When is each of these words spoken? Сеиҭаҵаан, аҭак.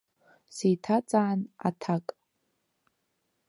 Сеиҭаҵаан, 0.55 1.39
аҭак. 1.67 2.05